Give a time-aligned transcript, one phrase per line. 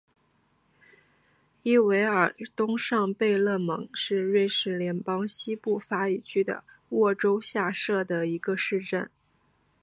[1.61, 9.11] 伊韦尔东上贝勒蒙是瑞士联邦西部法语区的沃州下设的一个市镇。